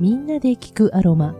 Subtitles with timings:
[0.00, 1.34] みんなで聞くアロマ。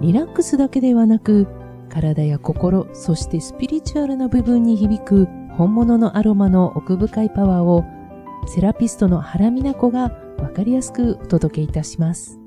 [0.00, 1.46] リラックスだけではなく、
[1.88, 7.84] 体や心、そしてスピリチュアルな部分に響く本物のアロマの奥深いパワーを、
[8.48, 12.40] セラピストの原美奈子がわかりやすくお届けいたします。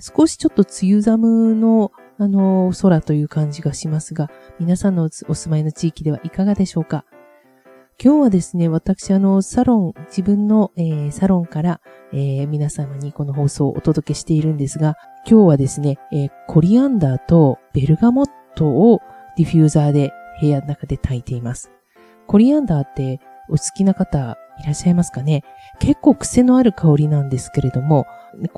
[0.00, 7.04] 少しちょっと梅雨寒のあの、空という感じがしますが、皆さんのお住まいの地域ではいかがでしょうか？
[8.00, 11.80] 今日はですね、私あの、サロン、自分の、えー、サロンから、
[12.12, 14.94] えー、皆様にこの放送をお届けしているんですが、
[15.28, 19.00] 今日はですね、えー、コリアンダーとベルガモットを
[19.36, 21.72] ディフューザーで部屋の中で炊いています。
[22.28, 25.44] コリアンダーってお好きな方いらっしゃいますかね？
[25.78, 28.06] 結構癖のある香りなんですけれども、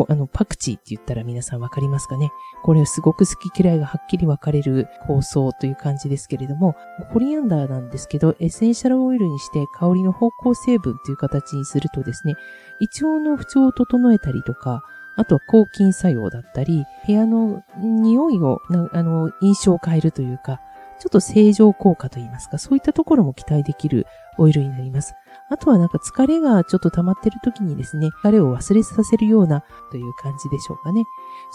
[0.09, 2.31] あの、パクチーって言ったら皆さんわかりますかね？
[2.63, 6.75] これすごく好き嫌いがはっきり分かれる構想という感じですけれども、
[7.13, 12.35] コリアンダーなんですけど、エッセンシャルオイルにして香りの方向成分という形にするとですね、
[12.81, 14.83] 胃腸の不調を整えたりとか、
[15.17, 18.61] あとは抗菌作用だったり、部屋の匂いを、
[18.93, 20.61] あの、印象を変えるというか、
[20.99, 24.07] ちょっと正常効果といいますか、そういったところも期待できる
[24.39, 25.15] オイルになります。
[25.51, 31.05] あとはなんか疲れがちょっと溜まってる時にですね、疲れを忘れさせるようなという感じでしょうかね。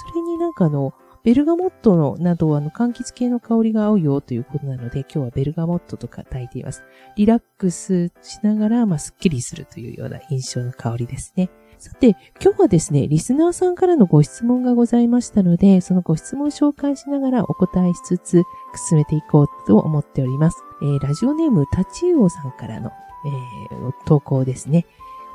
[0.09, 0.93] それになんかあの、
[1.23, 6.83] ベルガモットのなどあの柑橘系の香りが合うよということなので、今日はベルガモットとか炊いています。
[7.15, 11.49] リラックスしながら、まあ、スッキリするというような印象の香りですね。
[11.77, 18.43] さて、今日はですね、リスナーさんからのご質問がございましたので、そのご質問を紹介しながらお答えしつつ、
[18.89, 20.57] 進めていこうと思っております。
[20.81, 22.91] えー、ラジオネーム、タチウオさんからの
[23.25, 24.85] えー、投稿ですね。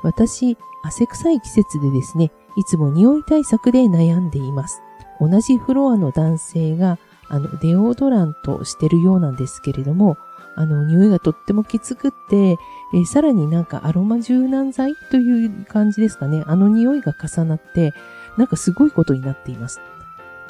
[0.03, 4.81] 私、汗臭い季節でですね、いつも匂い対策で悩んでいます。
[5.19, 6.97] 同じフロアの男性が、
[7.27, 10.17] あの、デオドラントしてるようなんですけれども、
[10.55, 16.43] あの、匂いがとってもきつくって、えー、さらになんかアロマ柔軟剤という感じですかね。
[16.45, 17.93] あの匂いが重なって、
[18.37, 19.81] なんかすごいことになっています。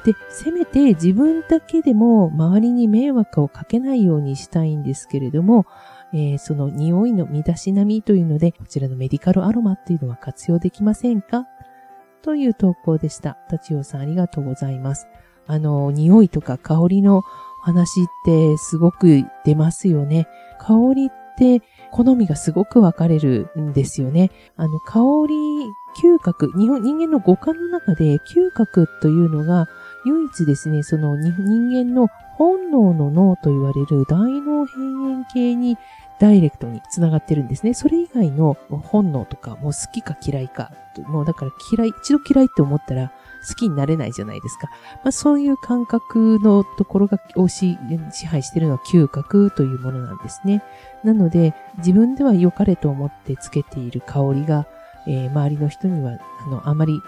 [0.04, 5.68] で、せめて自分だけでも周りに迷惑をかけないようにしたいんですけれども、
[6.14, 11.46] えー、その匂いの身だしなみというので、こちらのメディカルアロマっていうのは活用できませんか？
[12.24, 13.38] という投稿でした。
[13.52, 15.08] 立尾さんありがとうございます。
[15.48, 17.24] あの、匂いとか香りの
[17.62, 20.28] 話ってすごく出ますよね。
[20.60, 21.62] 香りって
[21.92, 24.32] 好みがすごく分かれるんですよね。
[24.58, 25.36] あの、香り、
[26.02, 29.68] 嗅覚、人間の五感の中で嗅覚というのが
[30.06, 31.34] 唯一ですね、その人
[31.70, 32.08] 間の
[32.38, 35.78] 本能の脳と言われる大脳辺縁系に
[36.20, 37.74] ダイレクトにつながってるんですね。
[37.74, 40.72] それ以外の本能とか、もう好きか嫌いか、
[41.08, 43.12] もうだから嫌い、一度嫌いって思ったら
[43.48, 44.68] 好きになれないじゃないですか。
[45.04, 47.78] まあそういう感覚のところが推し、
[48.12, 50.64] 支配しているのは嗅覚というものなんですね。
[51.04, 54.68] なので、自分では良かれと思ってつけている香りが、
[55.08, 57.02] えー、周りの人には、あの、あまり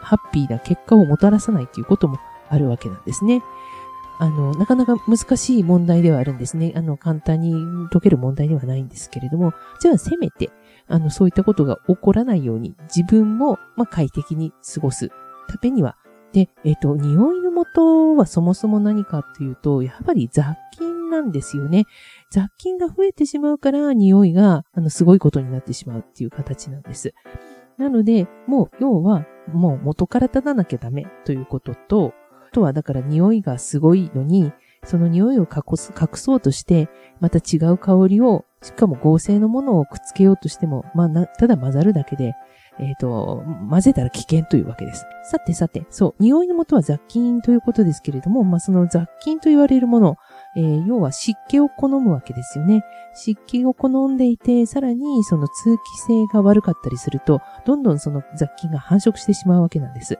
[0.00, 2.18] ハッピーな結果をもたらさないということも
[2.48, 3.42] あるわけなんですね。
[4.20, 6.72] あの、なかなか難しい問題ではあるんですね。
[6.76, 7.54] あの、簡単に
[7.90, 10.50] 解ける問題ではないんですけれども、じゃあせめて、
[10.88, 15.10] あの、そういったことが起こらないように、自分も、まあ、快適に過ごす
[15.48, 15.96] ためには、
[16.32, 21.86] で、えっ、と、匂いの元はそもそも何かっていうと、やっぱり雑菌なんですよね。
[22.30, 27.14] 雑菌が増えてしまうから、匂いが、あの、すごいことになってしまうっていう形なんです。
[27.78, 32.12] なので、もう、要は、もう元から立たなきゃダメということと、
[32.48, 34.52] あとはだから匂いがすごいのに、
[34.84, 36.88] その匂いを隠す、隠そうとして、
[37.20, 42.34] また違う香りを、しかも合成のものをくっつけようとしても、まあ、ただ混ざるだけで、
[42.80, 45.04] えっ、ー、と、混ぜたら危険というわけです。
[45.24, 50.16] さてさて、そう、匂いの元は雑菌ということですけれども、まあ、その雑菌と言われるもの、
[50.56, 52.84] えー、要は湿気を好むわけですよね。
[53.14, 60.18] 湿気を好んでいて、さらにその通気性が悪かったりすると、どんどんその雑菌が繁殖してしまうわけなんです。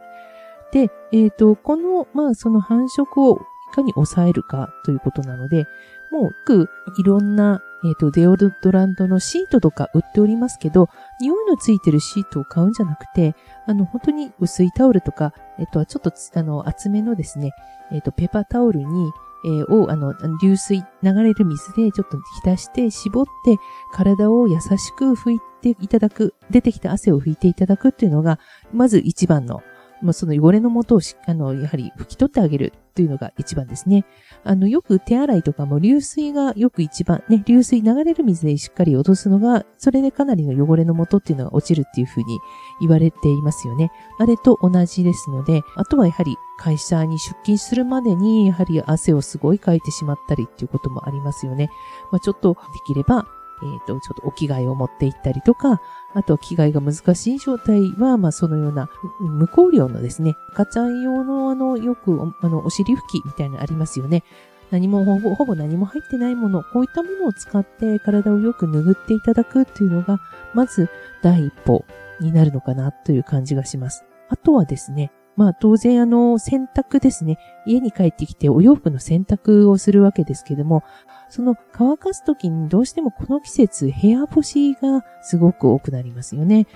[0.73, 5.67] で、えっ、ー、と、この、まあ、その繁殖をいかに抑えるかということなので、
[6.11, 6.69] もう、く、
[6.99, 10.89] いろんな、えっ、ー、と、デオドランドのシートとか売っておりますけど、
[11.21, 13.35] 匂いのついてるシートを買うんじゃなくて、
[13.67, 17.53] あの、本当に薄いタオルとか、えっ、ー、と、ちょっと、あの、厚めのですね、
[17.93, 19.13] えっ、と、ペーパータオルに、
[19.45, 23.57] えー、を、あの、流水、流れる水でちょっと浸して、絞って、
[23.93, 28.41] 体を優しく拭いていただく、出てきた汗を拭いていただくっていうのが、
[28.73, 29.63] まず一番の、
[30.03, 34.05] まあ、その汚れの元をし、あの、やはり拭き取ってあげるというのが一番ですね。
[34.45, 42.39] あの、よく手洗いとかも流水がよく一番、ね、流水流れる水でしっかり落とすのが、それでかなりの汚れの元っていうのが落ちるっていうふうに
[42.81, 43.91] 言われていますよね。
[44.19, 51.71] あれと同じですので、あとはやはり会社に出勤するまでに、やはり汗をすごいかいてしまったりっていうこともありますよね。
[52.11, 53.27] まあ、ちょっとできれば、
[53.63, 55.81] えっ、と、ちょっとお着替えを持って行ったりとか、
[56.15, 58.89] あと着替えが難しい状態は、まあそのような
[59.21, 64.23] 無香料のですね、赤ちゃん用のあの、よく、あの、お尻拭きみたいなのありますよね。
[64.71, 70.21] 何もほぼ、ほぼ何も入ってないもの、こういったものを使って体をよく拭っていただくっていうのが、
[70.55, 70.89] まず
[71.23, 71.85] 第一歩
[72.21, 74.05] になるのかなという感じがします。
[74.29, 77.39] あとはですね、まあ当然あの洗濯ですね。
[77.65, 80.83] 家に帰ってきてお洋服の洗濯をするわけですけども、
[81.29, 86.67] その乾かすときにどうしてもこの季節部屋干しがすごく多くなりますよね。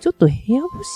[0.00, 0.88] ちょっと部屋干し、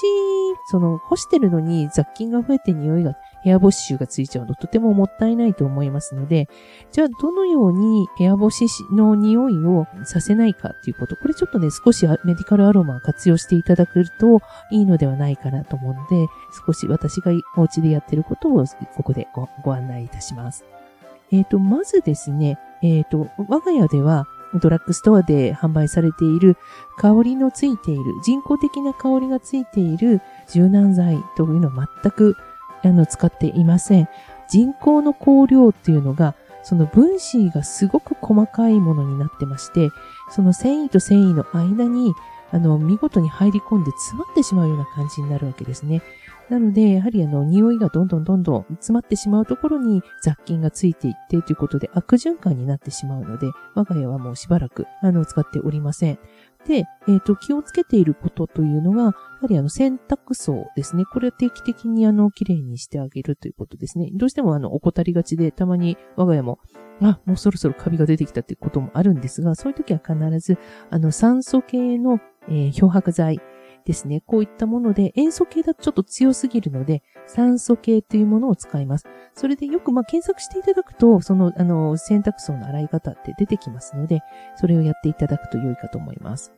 [0.71, 6.49] その干してるのに雑菌が増えて匂いが部屋干し臭がついちゃうととてももったいないと思いますので、
[6.91, 14.41] じゃあどのように部屋干しの匂いをさせないかっていうこと、これちょっとね、少しメディカルアロマを活用していただくと
[14.71, 16.27] いいのではないかなと思うので、
[16.67, 18.65] 少し私がお家でやってることを
[18.97, 20.65] ここでごご案内いたします。
[21.33, 24.27] えっ、ー、と、まずですね、えっ、ー、と、我が家では
[24.61, 26.57] ドラッグストアで販売されている
[26.97, 32.37] 香りのついている、人工的な香りがついている柔軟剤というのは全く
[32.83, 34.09] あの使っていません。
[34.49, 39.91] 人工の香料っていうのが、その分子がすごく細かいものになってまして、
[40.31, 42.15] その繊維と繊維の間に、
[42.53, 46.03] あの、見事に入り込んで詰まってしまうような感じになるわけですね。
[46.51, 56.19] なので、やはりあの、匂いがどんどんどんどん詰まってしまうところに雑菌がついていってということで悪循環になってしまうので、我が家はもうしばらく、あの、使っておりません。
[56.67, 59.15] で、えっ、ー、と、気をつけていることというのが、やは
[59.49, 61.05] りあの、洗濯槽ですね。
[61.05, 64.11] これを定期的にあの、綺麗にしてあげるということですね。
[64.15, 66.59] どうしてもあの、怠りがちで、たまに我が家も、
[67.03, 70.59] あ、もうそろそろカビが出てきたっていうこともあるんですが、そういう時は必ず、
[70.91, 73.41] あの、酸素系の、えー、漂白剤
[73.85, 74.23] ですね。
[74.27, 79.07] こういったもので、塩素系だとちょっと強すぎるので、酸素系というものを使います。
[79.35, 84.23] それでよく、まあ、検索していただくと、その、あの、洗濯槽の洗い方って出てきますので、
[84.57, 86.53] それをやっていただくと良いかと思います。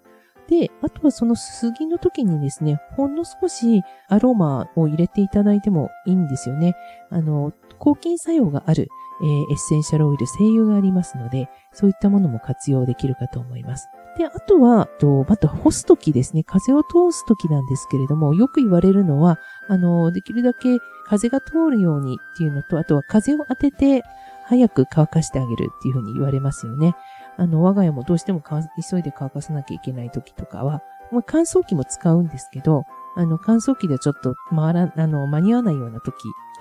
[0.48, 6.76] で、あとはその杉の時にですね、ほんの少しアロマを入れていただいてもいいんですよね。
[7.10, 8.88] あの、抗菌作用がある、
[9.22, 13.88] えー、エッセンシャルオイル、精油がありますので、そういったものも活用できるかと思います。
[14.18, 24.02] で、あとは、とまた干すときですね、風を通すときなんですけれども、よく言われるのは、あの、できるだけ風が通るようにっていうのと、あとは風を当てて
[24.46, 26.94] 早く乾かしてあげるっていうふうに言われますよね。
[27.36, 28.42] あの、我が家もどうしても
[28.90, 32.84] 急いで乾かさなきゃいけないときとかは、まあ、乾燥機も使うんですけど、
[33.16, 36.16] あの、乾燥機でちょっと回ら、あの、間に合わないようなとき、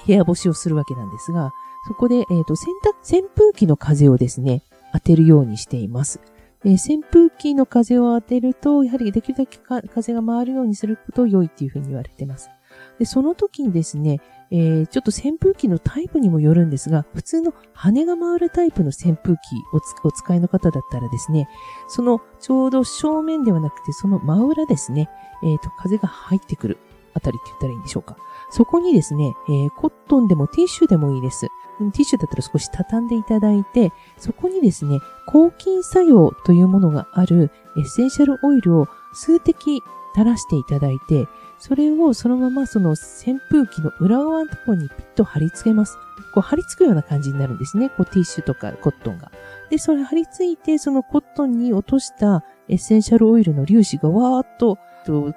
[0.05, 1.51] 部屋干しをするわけなんですが、
[1.87, 4.63] そこで、えっ、ー、と、洗濯、扇風機の風をですね、
[4.93, 6.19] 当てるようにしています。
[6.65, 9.59] え扇風機の風を当てると、やはりできるだけ
[9.93, 12.49] 風が回るようにすることを良いっていうふうに言われてます。
[12.97, 14.19] で、その時にですね、
[14.51, 19.39] えー、ちょっと扇風機のタイプにもよるんですが、普通の羽が回るタイプの扇風機
[19.73, 21.47] をお使いの方だったらですね、
[21.87, 25.09] そのちょうど正面ではなくて、その真裏ですね、
[25.43, 26.77] えっ、ー、と、風が入ってくる
[27.13, 28.17] あたりって言ったらいいんでしょうか。
[28.49, 31.47] そこにですね、えー、コットンでもティッシュでもいいです。
[31.77, 39.81] ティッシュだったら少し畳んでいただいて、そこにですね、抗菌作用というものがあるエッセンシャルオイルを数滴
[40.15, 41.27] 垂らしていただいて、
[41.59, 45.97] それをそのままその扇風機の裏側のところにピッと貼り付けます。
[46.33, 47.89] こう貼り付くような感じになるんですね。
[47.89, 49.31] こうティッシュとかコットンが。
[49.69, 54.77] で、それ貼り付いて、そのコットンに落としたエッセンシャルオイルの粒子がわーっと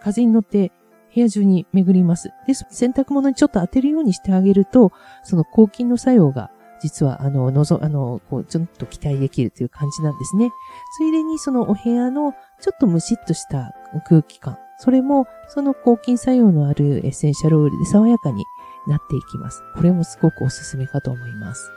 [0.03, 0.71] 風に乗って
[1.15, 2.31] 部屋中に巡ります。
[2.47, 6.51] で、洗濯物にちょっと当てるようにしてあげると、その抗菌の作用が
[6.81, 10.51] 実は、あの、のぞ、あの、こう、ちょっと期待できるという感じなんですね。
[10.97, 13.75] ついでに、そのお部屋のちょっとムシッとした
[14.07, 14.59] 空気感。
[14.79, 18.45] それも、その抗菌作用のあるエッセンシャルオイルで爽やかに
[18.87, 19.63] なっていきます。
[19.75, 21.71] これもすごくおすすめかと思います。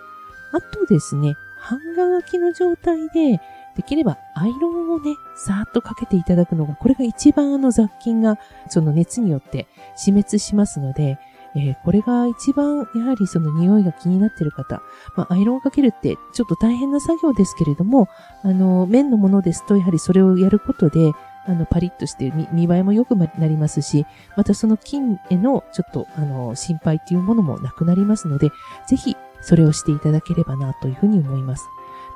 [0.54, 3.42] あとですね、半乾きの状態で、
[3.76, 8.38] できればアイロンをね、さーっとかけていただくのが、これが一番あの雑菌が
[8.70, 11.18] その熱によって死滅しますので、
[11.56, 14.82] えー、これが一番やはりその匂いが気になっている方、
[15.16, 18.08] まあ、アイロンをかけるってちょっと大変な作業ですけれども、
[18.44, 21.12] あの、綿のものですとやはりそれをやることで、
[21.46, 24.06] あの、パリッとして見栄えも良くなりますし、
[24.38, 28.52] またその菌へのちょっと、あの、心配っていうものもなくなりますので、
[28.88, 31.68] ぜひそれをしていただければなというふうに思います。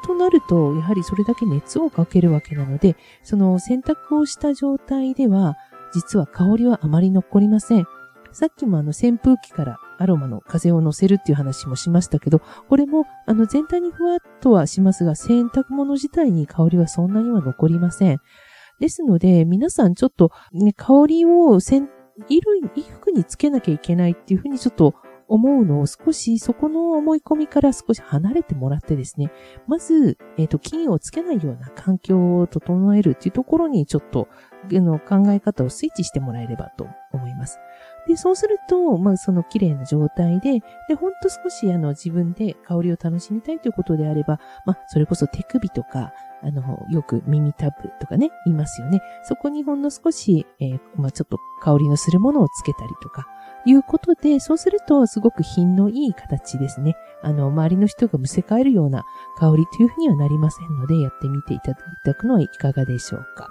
[0.05, 5.55] となると、やはりそれだけ熱をかけるわけなので、その洗濯をした状態では、
[5.93, 7.88] 実は香りはあまり残りません。
[8.31, 18.19] さっきもあの扇風機からアロマの風を乗せるっていう話もしましたけど、これもあの全体にふわっとはしますが、洗濯物自体に香りはそんなには残りません。
[18.79, 21.88] ですので、皆さんちょっとね、香りを衣
[22.29, 24.95] 類、衣服につけなきゃいけないっていうふうにちょっと
[25.27, 29.32] 思うのを少し、そこの思い込みから少し離れてもらってですね、
[29.67, 34.27] まず、えっ、ー、と、菌をつけないような環境を整えるっていうところにちょっと、
[34.67, 37.60] あの考え方をスイッチしてもらえればと思います。
[38.08, 46.13] で、そうすると、まあ、その綺麗な状態で、で、ほんと少し、あの、自分で香りを楽しみたいということであれば、まあ、それこそ手首とか、
[46.44, 49.01] あの、よく耳タブとかね、言いますよね。
[49.24, 53.27] そこにほんの少し、えー、まあ、ちょっと香りのするものをつけたりとか、
[53.65, 56.95] いうことで、そうするとすごく品のいい形ですね。
[57.22, 59.03] あの、周りの人がむせ返るような
[59.38, 63.50] 香りというふうにはなりませんので、やってみていただくのはいかがでしょうか。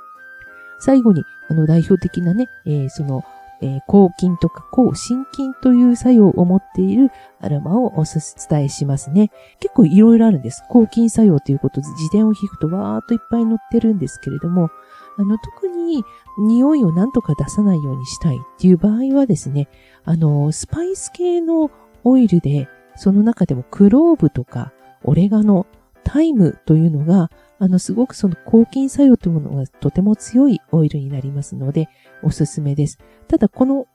[0.78, 3.24] 最後に、あの、代表的なね、えー、その、
[3.64, 9.30] えー、抗菌とか抗心筋という作用を持っているアロマをお伝えしますね。
[9.58, 10.62] 結構いろいろあるんです。
[10.68, 14.68] 抗菌作用ということで、自伝を引くとわーっといっぱい載ってるんですけれども、
[15.16, 16.04] あの、特に
[16.38, 19.68] 匂いをなんとか出さないようにしたいっていう場合はですね、
[20.04, 21.70] あの、スパイス系の
[22.02, 24.72] オイルで、その中でもクローブとか
[25.04, 25.66] オレガノ、
[26.04, 27.30] タイムというのが、
[27.64, 31.88] あの、すごくその抗菌作用というものがとても強いオイルになりますので、
[32.22, 32.98] おすすめです。
[33.26, 33.86] ただ、この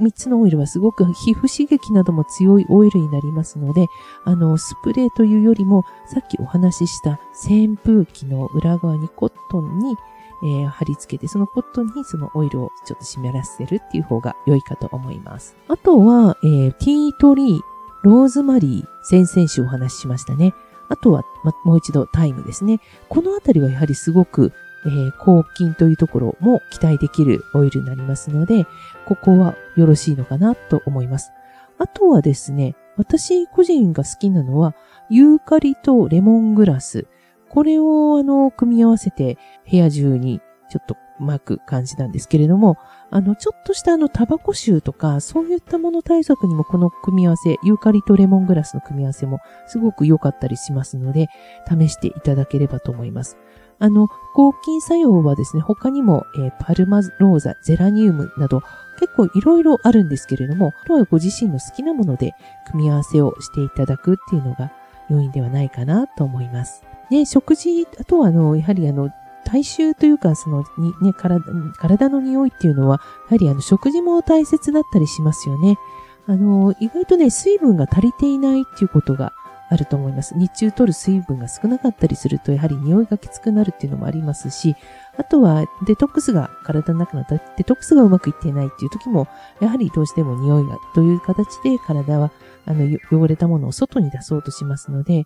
[0.00, 3.86] 3つのオイルはすごく皮膚刺激なども強いオイルになりますので、
[4.24, 9.96] あの、スプレーというよりも、さっきお話しした扇風機の裏側にコットンに、
[10.44, 15.56] えー、貼り付けて、そのコットンにそのオイルをちょっと湿らせるっていう方が良いかと思います。
[15.66, 17.60] あとは、えー、ティートリー、
[18.04, 20.54] ローズマリー、先々週お話ししましたね。
[20.88, 22.80] あとは、ま、もう一度タイムですね。
[23.08, 24.52] このあたりはやはりすごく、
[24.84, 28.66] えー、抗菌というところも期待できるオイルになりますので、
[29.06, 31.32] ここはよろしいのかなと思います。
[31.78, 34.74] あとはですね、私個人が好きなのは、
[35.10, 37.06] ユーカリとレモングラス。
[37.48, 39.38] これをあの、組み合わせて
[39.70, 40.40] 部屋中に
[40.70, 42.76] ちょっと巻く感じなんですけれども、
[43.10, 51.28] あの、ちょっとしたあの、タバコ臭とか、そういったもの対策にもこの組み合わせ、ユーカリとレモングラスの組み合わせもすごく良かったりしますので、
[51.68, 53.36] 試していただければと思います。
[53.78, 58.62] あの、抗菌作用はですね、他にも、えー、パルマローザ、ゼラニウムなど、
[58.98, 62.32] 結構いろいろあるんですけれども、とはご自身の好きなもので
[62.70, 64.72] 組み合わせをしていただくっていうのが
[65.10, 66.82] 良いんではないかなと思います。
[67.10, 69.10] で、食事、あとはあの、やはりあの、
[69.46, 71.40] 体臭というか、その、に、ね、体、
[71.78, 75.78] 体の匂いっていうのは、やはりあの、食事も大切だったりしますよね。
[76.26, 79.32] あの、意外とね、水分が足りていないっていうことが
[79.70, 80.34] あると思います。
[80.36, 84.76] 日中取る水分が少なかったりすると、やはり匂いがきつくなるっていうのもありますし、
[85.16, 87.24] あとはデトックスが体の中の
[87.56, 89.28] デトックスがうまくいっていないっていう時も、
[89.60, 92.30] やはりどうしても匂いがという形で体は
[92.64, 95.24] あの汚れたものを外に出そうとしますので、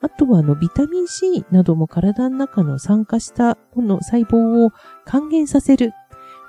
[0.00, 4.72] あとはあのビタミン C なども体の中の酸化したもの、細胞を
[5.04, 5.92] 還元させる。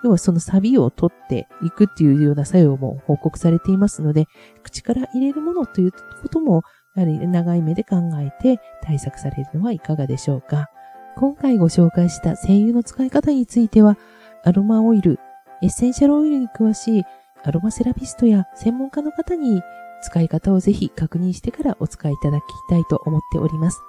[0.03, 4.27] 要はそのサビを取っていくっていうような作用も報告されていますので、
[4.63, 6.63] 口から入れるものということも、
[6.95, 10.69] やはり長い目で考えて対策されるのはいかがでしょうか。
[11.17, 13.97] 今回ご紹介した精油の使い方については、
[14.43, 15.19] アロマオイル、
[15.61, 17.03] エッセンシャルオイルに詳しい
[17.43, 19.61] アロマセラピストや専門家の方に
[20.01, 23.81] 使い方をぜひ確認してからお使いいただきたいと思っております。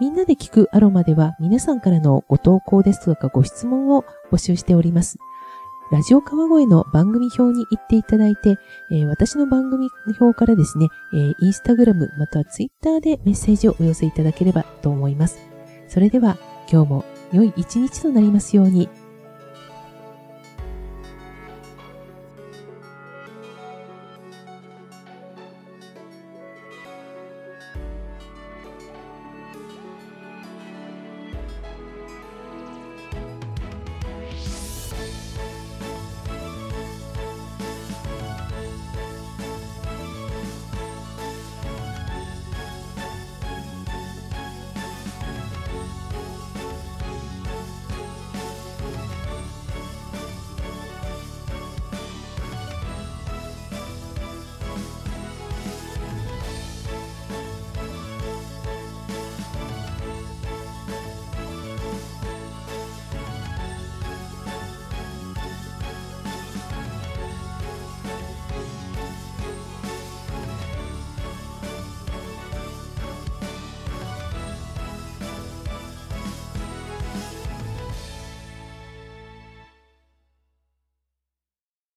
[0.00, 5.18] みんなで聞くアロマでは皆さんからのご投稿ですとかご質問を募集しております。
[5.90, 8.56] ラジオ川越の番組表に行っていただいて、
[8.92, 9.88] えー、私の番組
[10.20, 15.40] 表からですね、えー、インスタグラムまたはツイッターでメッセージをお寄せいただければと思います。
[15.88, 16.38] それでは
[16.70, 18.88] 今日も良い一日となりますように。